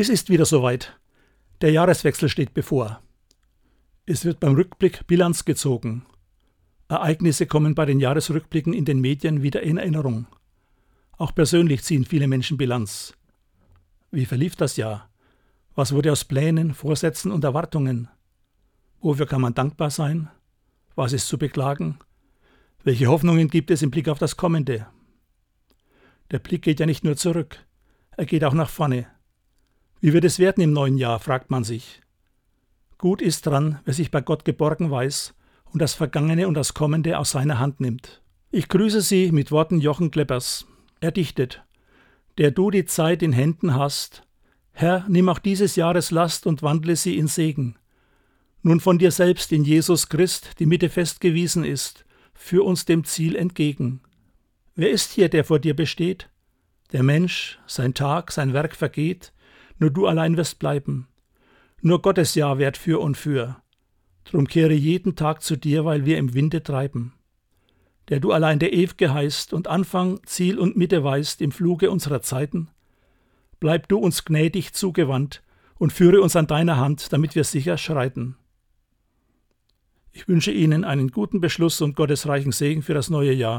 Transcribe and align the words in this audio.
Es 0.00 0.08
ist 0.08 0.30
wieder 0.30 0.46
soweit. 0.46 0.98
Der 1.60 1.72
Jahreswechsel 1.72 2.30
steht 2.30 2.54
bevor. 2.54 3.02
Es 4.06 4.24
wird 4.24 4.40
beim 4.40 4.54
Rückblick 4.54 5.06
Bilanz 5.06 5.44
gezogen. 5.44 6.06
Ereignisse 6.88 7.44
kommen 7.44 7.74
bei 7.74 7.84
den 7.84 8.00
Jahresrückblicken 8.00 8.72
in 8.72 8.86
den 8.86 9.02
Medien 9.02 9.42
wieder 9.42 9.62
in 9.62 9.76
Erinnerung. 9.76 10.26
Auch 11.18 11.34
persönlich 11.34 11.82
ziehen 11.82 12.06
viele 12.06 12.28
Menschen 12.28 12.56
Bilanz. 12.56 13.12
Wie 14.10 14.24
verlief 14.24 14.56
das 14.56 14.78
Jahr? 14.78 15.10
Was 15.74 15.92
wurde 15.92 16.12
aus 16.12 16.24
Plänen, 16.24 16.72
Vorsätzen 16.72 17.30
und 17.30 17.44
Erwartungen? 17.44 18.08
Wofür 19.02 19.26
kann 19.26 19.42
man 19.42 19.52
dankbar 19.52 19.90
sein? 19.90 20.30
Was 20.94 21.12
ist 21.12 21.28
zu 21.28 21.36
beklagen? 21.36 21.98
Welche 22.84 23.08
Hoffnungen 23.08 23.48
gibt 23.48 23.70
es 23.70 23.82
im 23.82 23.90
Blick 23.90 24.08
auf 24.08 24.18
das 24.18 24.38
Kommende? 24.38 24.86
Der 26.30 26.38
Blick 26.38 26.62
geht 26.62 26.80
ja 26.80 26.86
nicht 26.86 27.04
nur 27.04 27.18
zurück, 27.18 27.58
er 28.16 28.24
geht 28.24 28.44
auch 28.44 28.54
nach 28.54 28.70
vorne. 28.70 29.06
Wie 30.00 30.12
wird 30.12 30.24
es 30.24 30.38
werden 30.38 30.62
im 30.62 30.72
neuen 30.72 30.96
Jahr, 30.96 31.18
fragt 31.18 31.50
man 31.50 31.62
sich. 31.62 32.00
Gut 32.96 33.20
ist 33.20 33.46
dran, 33.46 33.80
wer 33.84 33.94
sich 33.94 34.10
bei 34.10 34.20
Gott 34.20 34.44
geborgen 34.44 34.90
weiß 34.90 35.34
und 35.72 35.80
das 35.80 35.94
Vergangene 35.94 36.48
und 36.48 36.54
das 36.54 36.74
Kommende 36.74 37.18
aus 37.18 37.32
seiner 37.32 37.58
Hand 37.58 37.80
nimmt. 37.80 38.22
Ich 38.50 38.68
grüße 38.68 39.02
Sie 39.02 39.30
mit 39.30 39.52
Worten 39.52 39.78
Jochen 39.78 40.10
Kleppers. 40.10 40.66
Er 41.00 41.12
dichtet: 41.12 41.62
Der 42.38 42.50
du 42.50 42.70
die 42.70 42.86
Zeit 42.86 43.22
in 43.22 43.32
Händen 43.32 43.74
hast, 43.74 44.22
Herr, 44.72 45.04
nimm 45.08 45.28
auch 45.28 45.38
dieses 45.38 45.76
Jahres 45.76 46.10
Last 46.10 46.46
und 46.46 46.62
wandle 46.62 46.96
sie 46.96 47.18
in 47.18 47.26
Segen. 47.26 47.76
Nun 48.62 48.80
von 48.80 48.98
dir 48.98 49.10
selbst 49.10 49.52
in 49.52 49.64
Jesus 49.64 50.08
Christ 50.08 50.58
die 50.58 50.66
Mitte 50.66 50.88
festgewiesen 50.88 51.64
ist, 51.64 52.06
führ 52.32 52.64
uns 52.64 52.86
dem 52.86 53.04
Ziel 53.04 53.36
entgegen. 53.36 54.00
Wer 54.74 54.90
ist 54.90 55.12
hier, 55.12 55.28
der 55.28 55.44
vor 55.44 55.58
dir 55.58 55.76
besteht? 55.76 56.30
Der 56.92 57.02
Mensch, 57.02 57.58
sein 57.66 57.92
Tag, 57.92 58.32
sein 58.32 58.54
Werk 58.54 58.74
vergeht, 58.74 59.32
nur 59.80 59.90
du 59.90 60.06
allein 60.06 60.36
wirst 60.36 60.60
bleiben. 60.60 61.08
Nur 61.82 62.02
Gottes 62.02 62.34
Jahr 62.36 62.58
währt 62.58 62.76
für 62.76 63.00
und 63.00 63.16
für. 63.16 63.56
Drum 64.24 64.46
kehre 64.46 64.74
jeden 64.74 65.16
Tag 65.16 65.42
zu 65.42 65.56
dir, 65.56 65.84
weil 65.84 66.04
wir 66.04 66.18
im 66.18 66.34
Winde 66.34 66.62
treiben. 66.62 67.14
Der 68.08 68.20
du 68.20 68.32
allein 68.32 68.58
der 68.58 68.72
Ew'ge 68.72 69.12
heißt 69.12 69.52
und 69.52 69.66
Anfang, 69.66 70.20
Ziel 70.26 70.58
und 70.58 70.76
Mitte 70.76 71.02
weißt 71.02 71.40
im 71.40 71.50
Fluge 71.50 71.90
unserer 71.90 72.22
Zeiten. 72.22 72.68
Bleib 73.58 73.88
du 73.88 73.98
uns 73.98 74.24
gnädig 74.24 74.72
zugewandt 74.74 75.42
und 75.78 75.92
führe 75.92 76.20
uns 76.20 76.36
an 76.36 76.46
deiner 76.46 76.76
Hand, 76.76 77.12
damit 77.12 77.34
wir 77.34 77.44
sicher 77.44 77.78
schreiten. 77.78 78.36
Ich 80.12 80.28
wünsche 80.28 80.50
Ihnen 80.50 80.84
einen 80.84 81.10
guten 81.10 81.40
Beschluss 81.40 81.80
und 81.80 81.96
gottesreichen 81.96 82.52
Segen 82.52 82.82
für 82.82 82.94
das 82.94 83.10
neue 83.10 83.32
Jahr. 83.32 83.58